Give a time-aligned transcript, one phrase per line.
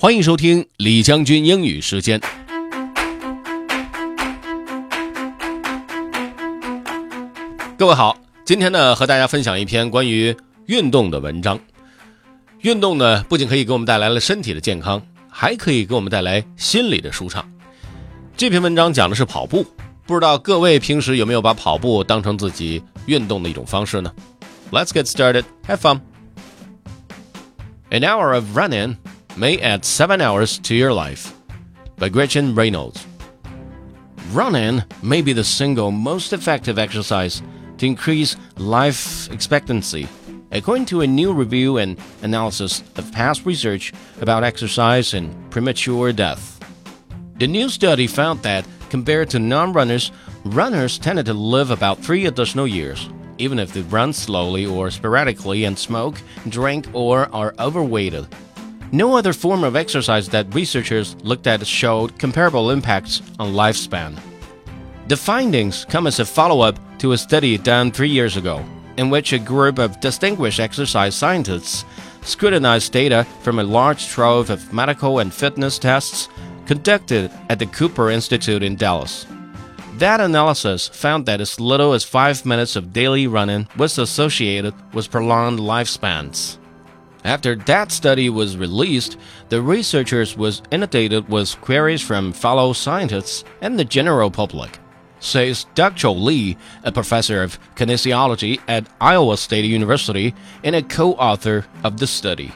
[0.00, 2.20] 欢迎收听李将军英语时间。
[7.76, 11.58] 各位好，今天呢和大家分享一篇关于运动的文章。
[12.60, 17.44] 运动呢不仅可以给我们带来了身体的健康，还可以给我们带来心理的舒畅。
[18.36, 19.66] 这篇文章讲的是跑步，
[20.06, 24.12] 不知道各位平时有没有把跑步当成自己运动的一种方式呢
[24.70, 25.42] ？Let's get started.
[25.66, 26.02] Have fun.
[27.90, 28.96] An hour of running
[29.38, 31.32] may add seven hours to your life.
[31.96, 33.06] By Gretchen Reynolds.
[34.32, 37.40] Running may be the single most effective exercise
[37.78, 40.08] to increase life expectancy,
[40.50, 46.58] according to a new review and analysis of past research about exercise and premature death.
[47.38, 50.10] The new study found that, compared to non runners,
[50.44, 53.08] runners tended to live about three additional years,
[53.38, 58.26] even if they run slowly or sporadically and smoke, drink, or are overweighted.
[58.90, 64.18] No other form of exercise that researchers looked at showed comparable impacts on lifespan.
[65.08, 68.64] The findings come as a follow up to a study done three years ago,
[68.96, 71.84] in which a group of distinguished exercise scientists
[72.22, 76.28] scrutinized data from a large trove of medical and fitness tests
[76.66, 79.26] conducted at the Cooper Institute in Dallas.
[79.94, 85.10] That analysis found that as little as five minutes of daily running was associated with
[85.10, 86.58] prolonged lifespans.
[87.28, 89.18] After that study was released,
[89.50, 94.78] the researchers was inundated with queries from fellow scientists and the general public
[95.20, 96.08] says Dr.
[96.08, 100.34] Lee, a professor of kinesiology at Iowa State University
[100.64, 102.50] and a co author of the study.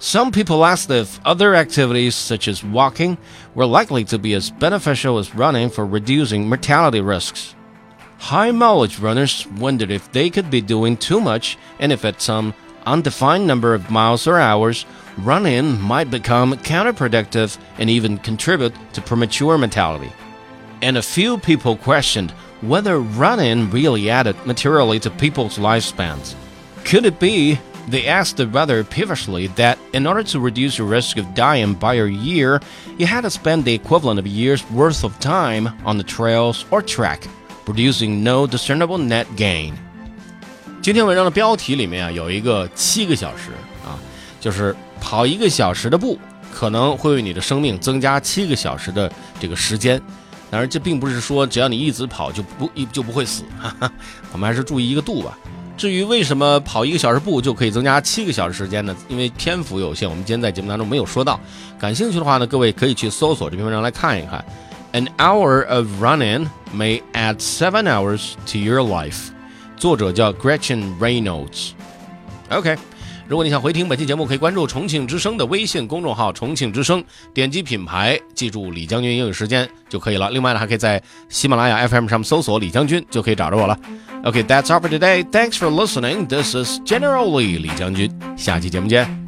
[0.00, 3.18] Some people asked if other activities such as walking
[3.54, 7.54] were likely to be as beneficial as running for reducing mortality risks.
[8.18, 12.54] High mileage runners wondered if they could be doing too much and if at some
[12.86, 14.86] undefined number of miles or hours,
[15.18, 20.12] running might become counterproductive and even contribute to premature mortality
[20.82, 26.34] and a few people questioned whether running really added materially to people's lifespans.
[26.84, 31.34] Could it be, they asked rather peevishly, that in order to reduce your risk of
[31.34, 32.60] dying by a year,
[32.98, 36.64] you had to spend the equivalent of a year's worth of time on the trails
[36.70, 37.26] or track,
[37.64, 39.78] producing no discernible net gain?
[40.86, 43.50] 今天文章的标题里面啊，有一个七个小时
[43.84, 43.98] 啊，
[44.38, 46.16] 就是跑一个小时的步，
[46.54, 49.10] 可能会为你的生命增加七个小时的
[49.40, 50.00] 这个时间。
[50.48, 53.92] 当然，这并不是说只要你一直跑就不一就不会死，哈哈，
[54.30, 55.36] 我们还是注意一个度吧。
[55.76, 58.94] 至于为什么跑一个小时步就可以增加七个小时时间呢？
[59.08, 61.40] 因为篇幅有限，我们今天在节目当中没有说到。
[61.80, 64.44] 感兴趣的话呢，各位可以去搜索这篇文章来看一看。
[64.92, 69.30] An hour of running may add seven hours to your life。
[69.76, 71.70] 作者叫 Gretchen Reynolds。
[72.50, 72.76] OK。
[73.28, 77.02] 如果你想回听本期节目，可以关注重庆之声的微信公众号“重庆之声”，
[77.34, 80.30] 点击品牌，记住李将军英语时间就可以了。
[80.30, 83.76] 另外呢，还可以在喜马拉雅 FM 上面搜索“李将军”，就可以找着我了。
[84.22, 85.24] OK，that's all for today.
[85.24, 86.28] Thanks for listening.
[86.28, 88.08] This is General Lee 李将军。
[88.36, 89.25] 下期节目见。